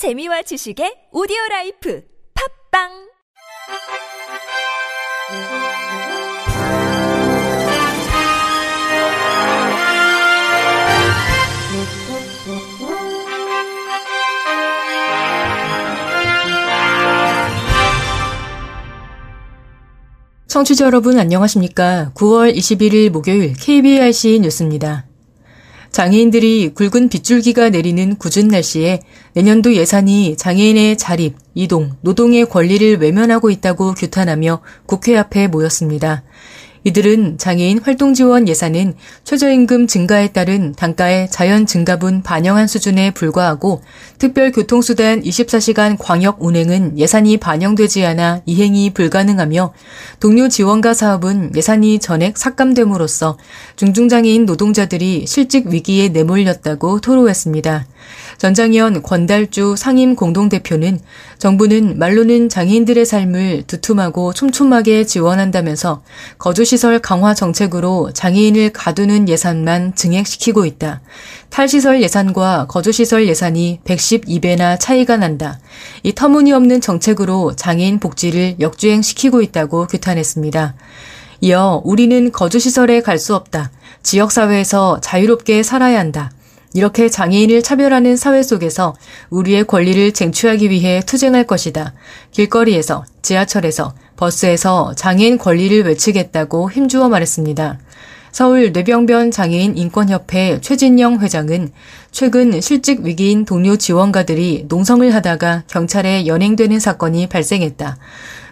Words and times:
재미와 0.00 0.40
지식의 0.40 1.12
오디오 1.12 1.36
라이프 1.50 2.00
팝빵 2.72 2.88
청취자 20.46 20.86
여러분 20.86 21.18
안녕하십니까? 21.18 22.12
9월 22.14 22.56
21일 22.56 23.10
목요일 23.10 23.52
KBRC 23.52 24.38
뉴스입니다. 24.40 25.09
장애인들이 25.92 26.72
굵은 26.74 27.08
빗줄기가 27.08 27.70
내리는 27.70 28.16
궂은 28.16 28.48
날씨에 28.48 29.00
내년도 29.34 29.74
예산이 29.74 30.36
장애인의 30.36 30.96
자립, 30.98 31.36
이동, 31.54 31.96
노동의 32.02 32.46
권리를 32.46 32.98
외면하고 32.98 33.50
있다고 33.50 33.94
규탄하며 33.94 34.60
국회 34.86 35.16
앞에 35.16 35.48
모였습니다. 35.48 36.22
이들은 36.84 37.36
장애인 37.38 37.80
활동 37.80 38.14
지원 38.14 38.48
예산은 38.48 38.94
최저임금 39.24 39.86
증가에 39.86 40.28
따른 40.28 40.72
단가의 40.72 41.30
자연 41.30 41.66
증가분 41.66 42.22
반영한 42.22 42.68
수준에 42.68 43.10
불과하고 43.10 43.82
특별 44.18 44.50
교통수단 44.50 45.22
24시간 45.22 45.96
광역 45.98 46.42
운행은 46.42 46.98
예산이 46.98 47.36
반영되지 47.36 48.06
않아 48.06 48.40
이행이 48.46 48.94
불가능하며 48.94 49.74
동료 50.20 50.48
지원가 50.48 50.94
사업은 50.94 51.52
예산이 51.54 51.98
전액 51.98 52.38
삭감됨으로써 52.38 53.36
중증장애인 53.76 54.46
노동자들이 54.46 55.26
실직 55.26 55.66
위기에 55.66 56.08
내몰렸다고 56.08 57.00
토로했습니다. 57.00 57.86
전장현 58.40 59.02
권달주 59.02 59.74
상임 59.76 60.16
공동대표는 60.16 60.98
정부는 61.36 61.98
말로는 61.98 62.48
장애인들의 62.48 63.04
삶을 63.04 63.64
두툼하고 63.66 64.32
촘촘하게 64.32 65.04
지원한다면서 65.04 66.02
거주시설 66.38 67.00
강화 67.00 67.34
정책으로 67.34 68.12
장애인을 68.14 68.70
가두는 68.72 69.28
예산만 69.28 69.94
증액시키고 69.94 70.64
있다. 70.64 71.02
탈시설 71.50 72.00
예산과 72.00 72.64
거주시설 72.66 73.28
예산이 73.28 73.80
112배나 73.84 74.80
차이가 74.80 75.18
난다. 75.18 75.60
이 76.02 76.14
터무니없는 76.14 76.80
정책으로 76.80 77.56
장애인 77.56 78.00
복지를 78.00 78.56
역주행시키고 78.58 79.42
있다고 79.42 79.86
규탄했습니다. 79.86 80.76
이어 81.42 81.82
우리는 81.84 82.32
거주시설에 82.32 83.02
갈 83.02 83.18
수 83.18 83.34
없다. 83.34 83.70
지역사회에서 84.02 85.02
자유롭게 85.02 85.62
살아야 85.62 85.98
한다. 85.98 86.30
이렇게 86.72 87.08
장애인을 87.08 87.62
차별하는 87.62 88.16
사회 88.16 88.42
속에서 88.42 88.94
우리의 89.30 89.64
권리를 89.64 90.12
쟁취하기 90.12 90.70
위해 90.70 91.00
투쟁할 91.04 91.44
것이다. 91.44 91.94
길거리에서, 92.30 93.04
지하철에서, 93.22 93.94
버스에서 94.16 94.94
장애인 94.94 95.38
권리를 95.38 95.84
외치겠다고 95.84 96.70
힘주어 96.70 97.08
말했습니다. 97.08 97.78
서울 98.32 98.70
뇌병변 98.70 99.32
장애인 99.32 99.76
인권협회 99.76 100.60
최진영 100.60 101.18
회장은 101.18 101.72
최근 102.12 102.60
실직 102.60 103.00
위기인 103.00 103.44
동료 103.44 103.76
지원가들이 103.76 104.66
농성을 104.68 105.12
하다가 105.12 105.64
경찰에 105.66 106.26
연행되는 106.26 106.78
사건이 106.78 107.28
발생했다. 107.28 107.98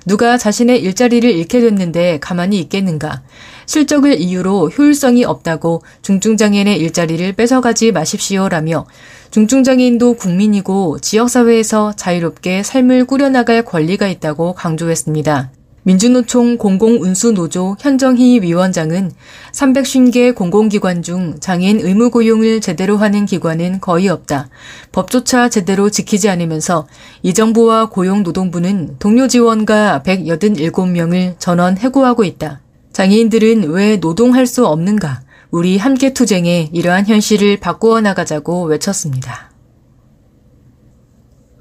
누가 0.07 0.39
자신의 0.39 0.81
일자리를 0.81 1.31
잃게 1.31 1.61
됐는데 1.61 2.19
가만히 2.19 2.59
있겠는가. 2.61 3.23
실적을 3.69 4.19
이유로 4.19 4.71
효율성이 4.71 5.27
없다고 5.27 5.83
중증장애인의 6.01 6.79
일자리를 6.79 7.35
뺏어가지 7.35 7.93
마십시오라며 7.93 8.87
중증장애인도 9.31 10.15
국민이고 10.15 10.99
지역사회에서 11.01 11.93
자유롭게 11.95 12.63
삶을 12.63 13.05
꾸려나갈 13.05 13.63
권리가 13.63 14.09
있다고 14.09 14.55
강조했습니다. 14.55 15.53
민주노총 15.83 16.57
공공운수노조 16.57 17.77
현정희 17.79 18.41
위원장은 18.41 19.13
350개 19.53 20.35
공공기관 20.35 21.03
중 21.03 21.39
장애인 21.39 21.81
의무 21.81 22.11
고용을 22.11 22.63
제대로 22.63 22.97
하는 22.97 23.27
기관은 23.27 23.81
거의 23.81 24.09
없다. 24.09 24.49
법조차 24.93 25.51
제대로 25.51 25.91
지키지 25.91 26.31
않으면서 26.31 26.87
이 27.23 27.35
정부와 27.35 27.91
고용노동부는 27.91 28.97
동료 28.99 29.29
지원가 29.29 30.03
187명을 30.05 31.39
전원 31.39 31.77
해고하고 31.77 32.25
있다. 32.25 32.61
장애인들은 32.93 33.71
왜 33.71 33.97
노동할 33.97 34.47
수 34.47 34.67
없는가? 34.67 35.23
우리 35.51 35.79
함께 35.79 36.13
투쟁해 36.13 36.71
이러한 36.73 37.07
현실을 37.07 37.59
바꾸어 37.59 38.01
나가자고 38.01 38.65
외쳤습니다. 38.65 39.51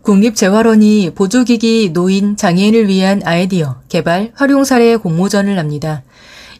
국립재활원이 0.01 1.11
보조기기 1.16 1.91
노인 1.93 2.37
장애인을 2.37 2.87
위한 2.87 3.21
아이디어 3.25 3.81
개발 3.89 4.31
활용 4.35 4.63
사례 4.63 4.95
공모전을 4.95 5.59
합니다. 5.59 6.03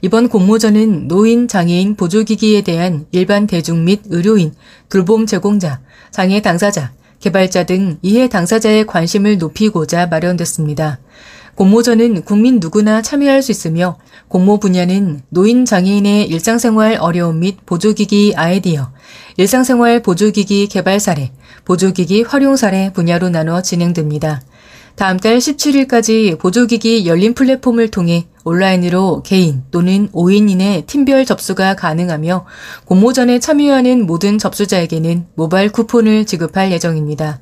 이번 0.02 0.30
공모전은 0.30 1.08
노인 1.08 1.48
장애인 1.48 1.96
보조기기에 1.96 2.62
대한 2.62 3.06
일반 3.12 3.48
대중 3.48 3.86
및 3.86 4.02
의료인, 4.06 4.54
돌봄 4.90 5.26
제공자, 5.26 5.80
장애 6.12 6.42
당사자, 6.42 6.94
개발자 7.20 7.66
등 7.66 7.98
이해 8.02 8.30
당사자의 8.30 8.86
관심을 8.86 9.38
높이고자 9.38 10.08
마련됐습니다. 10.08 11.00
공모전은 11.58 12.22
국민 12.22 12.60
누구나 12.60 13.02
참여할 13.02 13.42
수 13.42 13.52
있으며 13.52 13.98
공모 14.28 14.60
분야는 14.60 15.22
노인 15.30 15.66
장애인의 15.66 16.28
일상생활 16.28 16.98
어려움 17.00 17.40
및 17.40 17.66
보조기기 17.66 18.36
아이디어, 18.36 18.92
일상생활 19.38 20.04
보조기기 20.04 20.68
개발 20.68 21.00
사례, 21.00 21.32
보조기기 21.66 22.22
활용 22.22 22.58
사례 22.58 22.94
분야로 22.94 23.30
나눠 23.30 23.64
진행됩니다. 23.64 24.44
다음 24.94 25.18
달 25.18 25.40
17일까지 25.40 26.38
보조기기 26.38 27.08
열린 27.08 27.34
플랫폼을 27.34 27.90
통해 27.90 28.28
온라인으로 28.48 29.24
개인 29.24 29.64
또는 29.72 30.10
5인인의 30.14 30.88
팀별 30.88 31.26
접수가 31.26 31.76
가능하며 31.76 32.46
공모전에 32.86 33.40
참여하는 33.40 34.06
모든 34.06 34.38
접수자에게는 34.38 35.28
모바일 35.36 35.70
쿠폰을 35.70 36.26
지급할 36.26 36.72
예정입니다. 36.72 37.42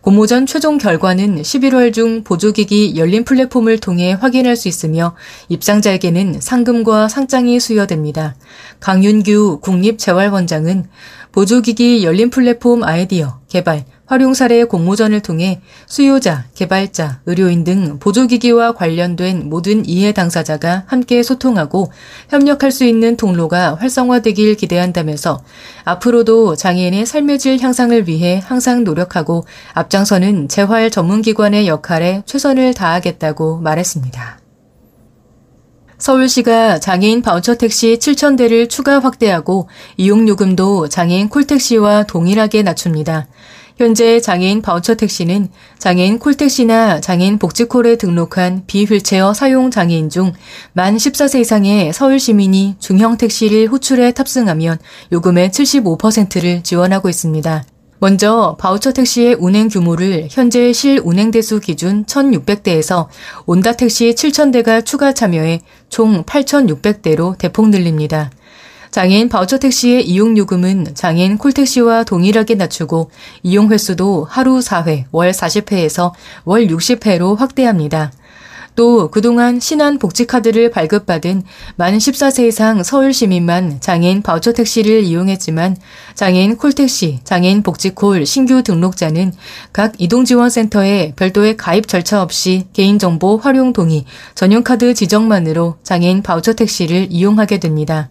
공모전 0.00 0.46
최종 0.46 0.78
결과는 0.78 1.42
11월 1.42 1.92
중 1.92 2.22
보조기기 2.22 2.94
열린 2.96 3.24
플랫폼을 3.24 3.78
통해 3.78 4.12
확인할 4.12 4.54
수 4.54 4.68
있으며 4.68 5.16
입상자에게는 5.48 6.40
상금과 6.40 7.08
상장이 7.08 7.58
수여됩니다. 7.58 8.36
강윤규 8.78 9.60
국립재활원장은 9.60 10.84
보조기기 11.32 12.04
열린 12.04 12.30
플랫폼 12.30 12.84
아이디어, 12.84 13.40
개발, 13.48 13.84
활용 14.06 14.34
사례 14.34 14.64
공모전을 14.64 15.20
통해 15.20 15.62
수요자, 15.86 16.44
개발자, 16.54 17.20
의료인 17.24 17.64
등 17.64 17.98
보조기기와 17.98 18.72
관련된 18.72 19.48
모든 19.48 19.86
이해 19.86 20.12
당사자가 20.12 20.84
함께 20.86 21.22
소통하고 21.22 21.90
협력할 22.28 22.70
수 22.70 22.84
있는 22.84 23.16
통로가 23.16 23.76
활성화되길 23.76 24.56
기대한다면서 24.56 25.42
앞으로도 25.84 26.54
장애인의 26.56 27.06
삶의 27.06 27.38
질 27.38 27.58
향상을 27.58 28.06
위해 28.06 28.42
항상 28.44 28.84
노력하고 28.84 29.46
앞장서는 29.72 30.48
재활 30.48 30.90
전문기관의 30.90 31.66
역할에 31.66 32.22
최선을 32.26 32.74
다하겠다고 32.74 33.58
말했습니다. 33.58 34.40
서울시가 35.96 36.80
장애인 36.80 37.22
바우처 37.22 37.54
택시 37.54 37.96
7,000대를 37.98 38.68
추가 38.68 38.98
확대하고 38.98 39.68
이용요금도 39.96 40.88
장애인 40.88 41.30
콜택시와 41.30 42.02
동일하게 42.02 42.62
낮춥니다. 42.62 43.28
현재 43.76 44.20
장애인 44.20 44.62
바우처 44.62 44.94
택시는 44.94 45.48
장애인 45.78 46.18
콜택시나 46.18 47.00
장애인 47.00 47.38
복지콜에 47.38 47.96
등록한 47.96 48.64
비휠체어 48.66 49.34
사용 49.34 49.70
장애인 49.70 50.10
중 50.10 50.32
만 50.72 50.96
14세 50.96 51.40
이상의 51.40 51.92
서울 51.92 52.18
시민이 52.18 52.76
중형 52.78 53.16
택시를 53.16 53.68
호출해 53.68 54.12
탑승하면 54.12 54.78
요금의 55.12 55.50
75%를 55.50 56.62
지원하고 56.62 57.08
있습니다. 57.08 57.64
먼저 58.00 58.56
바우처 58.58 58.92
택시의 58.92 59.36
운행 59.38 59.68
규모를 59.68 60.28
현재 60.30 60.72
실 60.72 61.00
운행 61.02 61.30
대수 61.30 61.60
기준 61.60 62.04
1,600대에서 62.04 63.06
온다 63.46 63.72
택시 63.72 64.14
7,000대가 64.14 64.84
추가 64.84 65.12
참여해 65.12 65.60
총 65.88 66.24
8,600대로 66.24 67.38
대폭 67.38 67.70
늘립니다. 67.70 68.30
장애인 68.94 69.28
바우처 69.28 69.58
택시의 69.58 70.06
이용 70.06 70.38
요금은 70.38 70.94
장애인 70.94 71.38
콜택시와 71.38 72.04
동일하게 72.04 72.54
낮추고 72.54 73.10
이용 73.42 73.72
횟수도 73.72 74.24
하루 74.30 74.60
4회, 74.60 75.06
월 75.10 75.32
40회에서 75.32 76.12
월 76.44 76.68
60회로 76.68 77.36
확대합니다. 77.36 78.12
또 78.76 79.10
그동안 79.10 79.58
신한 79.58 79.98
복지카드를 79.98 80.70
발급받은 80.70 81.42
만 81.74 81.98
14세 81.98 82.46
이상 82.46 82.84
서울 82.84 83.12
시민만 83.12 83.80
장애인 83.80 84.22
바우처 84.22 84.52
택시를 84.52 85.02
이용했지만 85.02 85.76
장애인 86.14 86.56
콜택시, 86.56 87.18
장애인 87.24 87.64
복지콜 87.64 88.24
신규 88.26 88.62
등록자는 88.62 89.32
각 89.72 89.94
이동지원센터에 89.98 91.14
별도의 91.16 91.56
가입 91.56 91.88
절차 91.88 92.22
없이 92.22 92.68
개인정보 92.72 93.38
활용 93.38 93.72
동의, 93.72 94.04
전용카드 94.36 94.94
지정만으로 94.94 95.78
장애인 95.82 96.22
바우처 96.22 96.52
택시를 96.52 97.08
이용하게 97.10 97.58
됩니다. 97.58 98.08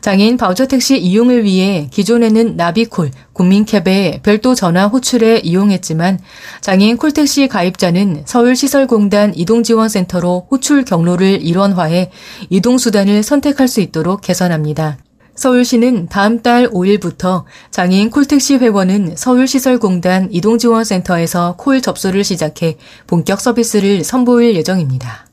장애인 0.00 0.36
바우처 0.36 0.66
택시 0.66 0.98
이용을 0.98 1.44
위해 1.44 1.88
기존에는 1.90 2.56
나비콜, 2.56 3.10
국민캡에 3.32 4.20
별도 4.22 4.54
전화 4.54 4.86
호출에 4.86 5.38
이용했지만 5.38 6.18
장애인 6.60 6.96
콜택시 6.96 7.48
가입자는 7.48 8.22
서울시설공단 8.24 9.34
이동지원센터로 9.34 10.48
호출 10.50 10.84
경로를 10.84 11.42
일원화해 11.42 12.10
이동수단을 12.50 13.22
선택할 13.22 13.68
수 13.68 13.80
있도록 13.80 14.20
개선합니다. 14.20 14.98
서울시는 15.38 16.08
다음 16.08 16.42
달 16.42 16.68
5일부터 16.68 17.44
장애인 17.70 18.10
콜택시 18.10 18.56
회원은 18.56 19.14
서울시설공단 19.16 20.28
이동지원센터에서 20.32 21.54
콜 21.56 21.80
접수를 21.80 22.24
시작해 22.24 22.76
본격 23.06 23.40
서비스를 23.40 24.02
선보일 24.02 24.56
예정입니다. 24.56 25.27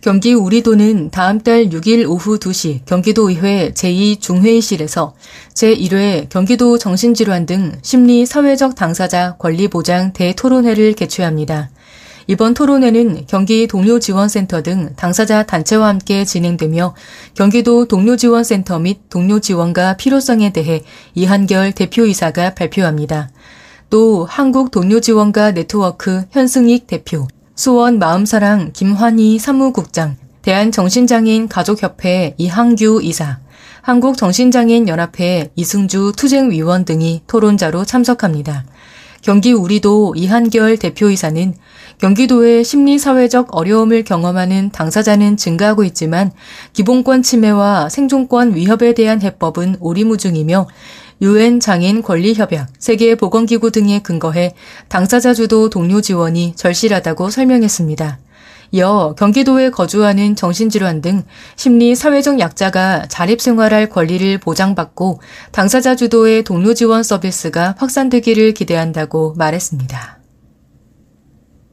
경기 0.00 0.32
우리도는 0.32 1.10
다음 1.10 1.40
달 1.40 1.70
6일 1.70 2.08
오후 2.08 2.38
2시 2.38 2.84
경기도의회 2.86 3.72
제2중회의실에서 3.74 5.12
제1회 5.54 6.28
경기도 6.28 6.78
정신질환 6.78 7.46
등 7.46 7.72
심리 7.82 8.24
사회적 8.24 8.76
당사자 8.76 9.34
권리 9.38 9.66
보장 9.66 10.12
대토론회를 10.12 10.92
개최합니다. 10.92 11.70
이번 12.28 12.54
토론회는 12.54 13.24
경기 13.26 13.66
동료지원센터 13.66 14.62
등 14.62 14.94
당사자 14.96 15.42
단체와 15.42 15.88
함께 15.88 16.24
진행되며 16.24 16.94
경기도 17.34 17.88
동료지원센터 17.88 18.78
및 18.78 19.00
동료지원과 19.08 19.96
필요성에 19.96 20.52
대해 20.52 20.84
이한결 21.14 21.72
대표이사가 21.72 22.54
발표합니다. 22.54 23.30
또 23.90 24.26
한국 24.26 24.70
동료지원가 24.70 25.52
네트워크 25.52 26.24
현승익 26.30 26.86
대표, 26.86 27.26
수원 27.58 27.98
마음사랑 27.98 28.70
김환희 28.72 29.40
사무국장, 29.40 30.16
대한정신장애인 30.42 31.48
가족협회 31.48 32.36
이항규 32.38 33.00
이사, 33.02 33.40
한국정신장애인 33.82 34.86
연합회 34.86 35.50
이승주 35.56 36.12
투쟁위원 36.16 36.84
등이 36.84 37.22
토론자로 37.26 37.84
참석합니다. 37.84 38.64
경기 39.22 39.52
우리도 39.52 40.14
이한결 40.16 40.76
대표이사는 40.78 41.54
경기도의 41.98 42.62
심리사회적 42.64 43.56
어려움을 43.56 44.04
경험하는 44.04 44.70
당사자는 44.70 45.36
증가하고 45.36 45.82
있지만 45.84 46.30
기본권 46.72 47.22
침해와 47.22 47.88
생존권 47.88 48.54
위협에 48.54 48.94
대한 48.94 49.20
해법은 49.20 49.76
오리무중이며 49.80 50.68
유엔 51.20 51.58
장애인 51.58 52.02
권리협약, 52.02 52.68
세계보건기구 52.78 53.72
등에 53.72 54.00
근거해 54.00 54.54
당사자 54.86 55.34
주도 55.34 55.68
동료 55.68 56.00
지원이 56.00 56.54
절실하다고 56.54 57.30
설명했습니다. 57.30 58.18
이어 58.70 59.14
경기도에 59.16 59.70
거주하는 59.70 60.36
정신질환 60.36 61.00
등 61.00 61.24
심리 61.56 61.94
사회적 61.94 62.38
약자가 62.38 63.06
자립생활할 63.08 63.88
권리를 63.88 64.38
보장받고 64.38 65.20
당사자 65.52 65.96
주도의 65.96 66.44
동료 66.44 66.74
지원 66.74 67.02
서비스가 67.02 67.74
확산되기를 67.78 68.52
기대한다고 68.54 69.34
말했습니다. 69.36 70.18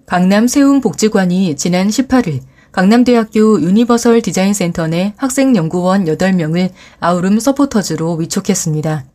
강남세움복지관이 0.06 1.56
지난 1.56 1.88
18일 1.88 2.42
강남대학교 2.72 3.62
유니버설 3.62 4.22
디자인센터 4.22 4.88
내 4.88 5.14
학생연구원 5.18 6.06
8명을 6.06 6.72
아우름 7.00 7.40
서포터즈로 7.40 8.16
위촉했습니다. 8.16 9.06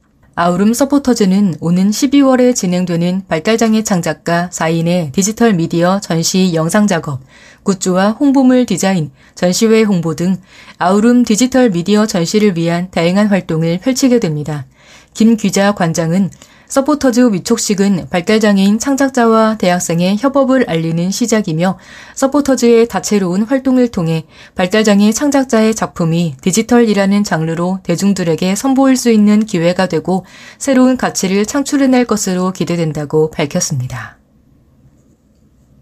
아우름 0.43 0.73
서포터즈는 0.73 1.57
오는 1.61 1.91
12월에 1.91 2.55
진행되는 2.55 3.25
발달장애 3.29 3.85
창작가 3.85 4.49
4인의 4.51 5.13
디지털 5.13 5.53
미디어 5.53 6.01
전시 6.01 6.53
영상 6.55 6.87
작업, 6.87 7.21
굿즈와 7.63 8.13
홍보물 8.13 8.65
디자인, 8.65 9.11
전시회 9.35 9.83
홍보 9.83 10.15
등 10.15 10.39
아우름 10.79 11.25
디지털 11.25 11.69
미디어 11.69 12.07
전시를 12.07 12.57
위한 12.57 12.91
다양한 12.91 13.27
활동을 13.27 13.81
펼치게 13.81 14.19
됩니다. 14.19 14.65
김 15.13 15.37
기자 15.37 15.73
관장은 15.73 16.31
서포터즈 16.71 17.33
위촉식은 17.33 18.07
발달장애인 18.11 18.79
창작자와 18.79 19.59
대학생의 19.59 20.19
협업을 20.21 20.67
알리는 20.69 21.11
시작이며 21.11 21.77
서포터즈의 22.15 22.87
다채로운 22.87 23.43
활동을 23.43 23.89
통해 23.89 24.25
발달장애 24.55 25.11
창작자의 25.11 25.75
작품이 25.75 26.37
디지털이라는 26.41 27.25
장르로 27.25 27.81
대중들에게 27.83 28.55
선보일 28.55 28.97
수 28.97 29.11
있는 29.11 29.45
기회가 29.45 29.87
되고 29.87 30.25
새로운 30.59 30.97
가치를 30.97 31.45
창출해낼 31.45 32.05
것으로 32.05 32.53
기대된다고 32.53 33.33
밝혔습니다. 33.33 34.19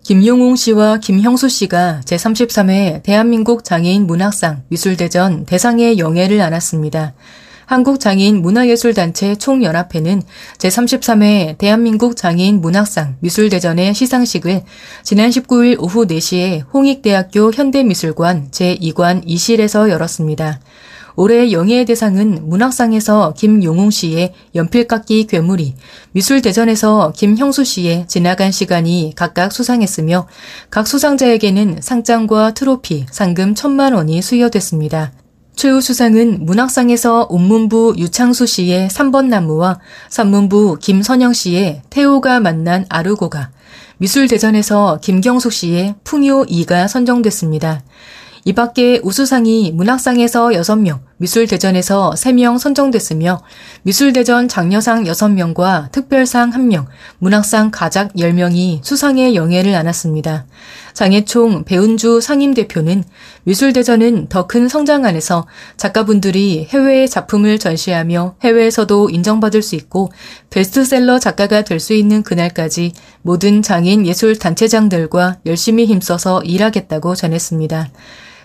김용웅 0.04 0.56
씨와 0.56 0.96
김형수 1.00 1.50
씨가 1.50 2.00
제33회 2.06 3.02
대한민국 3.02 3.62
장애인 3.62 4.06
문학상 4.06 4.62
미술대전 4.68 5.44
대상의 5.44 5.98
영예를 5.98 6.40
안았습니다. 6.40 7.12
한국장애인 7.68 8.40
문화예술단체 8.40 9.34
총연합회는 9.34 10.22
제33회 10.56 11.58
대한민국 11.58 12.16
장애인 12.16 12.62
문학상 12.62 13.16
미술대전의 13.20 13.92
시상식을 13.92 14.62
지난 15.02 15.28
19일 15.28 15.76
오후 15.78 16.06
4시에 16.06 16.62
홍익대학교 16.72 17.52
현대미술관 17.52 18.48
제2관 18.52 19.26
2실에서 19.26 19.90
열었습니다. 19.90 20.60
올해 21.14 21.52
영예의 21.52 21.84
대상은 21.84 22.48
문학상에서 22.48 23.34
김용웅 23.36 23.90
씨의 23.90 24.32
연필깎이 24.54 25.26
괴물이, 25.26 25.74
미술대전에서 26.12 27.12
김형수 27.14 27.64
씨의 27.64 28.06
지나간 28.08 28.50
시간이 28.50 29.12
각각 29.14 29.52
수상했으며 29.52 30.26
각 30.70 30.86
수상자에게는 30.86 31.80
상장과 31.82 32.54
트로피, 32.54 33.06
상금 33.10 33.54
천만 33.54 33.92
원이 33.92 34.22
수여됐습니다. 34.22 35.12
최우 35.58 35.80
수상은 35.80 36.44
문학상에서 36.46 37.26
온문부 37.30 37.96
유창수 37.98 38.46
씨의 38.46 38.86
3번 38.90 39.26
나무와 39.26 39.80
산문부 40.08 40.78
김선영 40.80 41.32
씨의 41.32 41.82
태호가 41.90 42.38
만난 42.38 42.86
아르고가, 42.88 43.50
미술대전에서 43.96 45.00
김경숙 45.02 45.52
씨의 45.52 45.96
풍요 46.04 46.44
2가 46.44 46.86
선정됐습니다. 46.86 47.82
이 48.44 48.52
밖에 48.52 49.00
우수상이 49.02 49.72
문학상에서 49.72 50.50
6명, 50.50 51.00
미술대전에서 51.18 52.14
3명 52.16 52.58
선정됐으며 52.58 53.42
미술대전 53.82 54.48
장려상 54.48 55.04
6명과 55.04 55.92
특별상 55.92 56.52
1명, 56.52 56.86
문학상 57.18 57.70
가작 57.70 58.12
10명이 58.14 58.82
수상의 58.82 59.34
영예를 59.34 59.74
안았습니다. 59.74 60.46
장애총 60.94 61.64
배운주 61.64 62.20
상임대표는 62.20 63.04
미술대전은 63.44 64.28
더 64.28 64.48
큰 64.48 64.68
성장 64.68 65.04
안에서 65.04 65.46
작가분들이 65.76 66.66
해외의 66.70 67.08
작품을 67.08 67.58
전시하며 67.58 68.36
해외에서도 68.42 69.10
인정받을 69.10 69.62
수 69.62 69.76
있고 69.76 70.10
베스트셀러 70.50 71.18
작가가 71.18 71.62
될 71.62 71.78
수 71.78 71.92
있는 71.94 72.22
그날까지 72.22 72.92
모든 73.22 73.62
장애인 73.62 74.06
예술 74.06 74.36
단체장들과 74.38 75.38
열심히 75.46 75.86
힘써서 75.86 76.42
일하겠다고 76.42 77.14
전했습니다. 77.14 77.88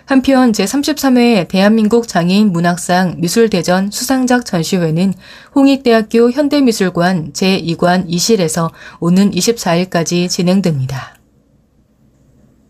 한편 0.06 0.52
제33회 0.52 1.48
대한민국 1.48 2.06
장애인 2.06 2.52
문학상 2.52 3.16
미술대전 3.18 3.90
수상작 3.90 4.44
전시회는 4.44 5.14
홍익대학교 5.54 6.30
현대미술관 6.30 7.32
제2관 7.32 8.08
2실에서 8.08 8.70
오는 9.00 9.30
24일까지 9.30 10.28
진행됩니다. 10.28 11.16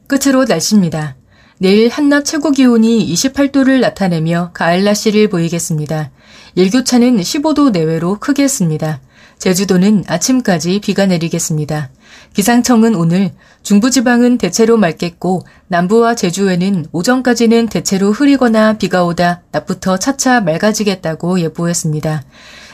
끝으로 0.07 0.45
날씨입니다. 0.45 1.17
내일 1.59 1.89
한낮 1.89 2.25
최고 2.25 2.51
기온이 2.53 3.13
28도를 3.15 3.81
나타내며 3.81 4.51
가을 4.53 4.85
날씨를 4.85 5.29
보이겠습니다. 5.29 6.13
일교차는 6.55 7.17
15도 7.19 7.73
내외로 7.73 8.19
크겠습니다. 8.19 9.01
제주도는 9.39 10.05
아침까지 10.07 10.81
비가 10.81 11.07
내리겠습니다. 11.07 11.91
기상청은 12.33 12.95
오늘 12.95 13.33
중부지방은 13.63 14.39
대체로 14.39 14.77
맑겠고 14.77 15.43
남부와 15.69 16.15
제주에는 16.15 16.87
오전까지는 16.93 17.69
대체로 17.69 18.13
흐리거나 18.13 18.75
비가 18.79 19.05
오다 19.05 19.43
낮부터 19.51 19.99
차차 19.99 20.41
맑아지겠다고 20.41 21.41
예보했습니다. 21.41 22.23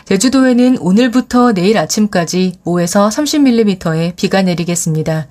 제주도에는 0.05 0.79
오늘부터 0.79 1.53
내일 1.53 1.79
아침까지 1.79 2.55
5에서 2.65 3.09
30mm의 3.09 4.17
비가 4.17 4.43
내리겠습니다. 4.43 5.29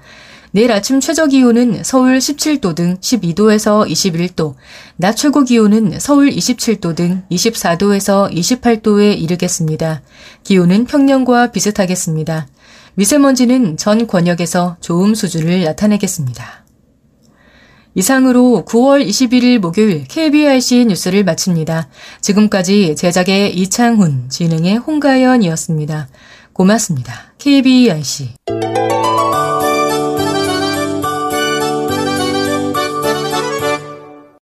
내일 0.51 0.71
아침 0.71 0.99
최저 0.99 1.27
기온은 1.27 1.83
서울 1.83 2.17
17도 2.17 2.73
등 2.73 2.97
12도에서 2.99 3.87
21도, 3.87 4.55
낮 4.95 5.15
최고 5.15 5.43
기온은 5.43 5.99
서울 5.99 6.29
27도 6.29 6.95
등 6.95 7.23
24도에서 7.29 8.33
28도에 8.33 9.19
이르겠습니다. 9.19 10.01
기온은 10.43 10.85
평년과 10.85 11.51
비슷하겠습니다. 11.51 12.47
미세먼지는 12.95 13.77
전 13.77 14.07
권역에서 14.07 14.77
좋음 14.81 15.13
수준을 15.13 15.63
나타내겠습니다. 15.63 16.65
이상으로 17.95 18.65
9월 18.67 19.05
21일 19.05 19.59
목요일 19.59 20.05
KBRC 20.07 20.85
뉴스를 20.85 21.23
마칩니다. 21.23 21.89
지금까지 22.21 22.95
제작의 22.95 23.55
이창훈, 23.55 24.29
진행의 24.29 24.77
홍가연이었습니다. 24.77 26.07
고맙습니다. 26.53 27.33
KBRC. 27.37 28.35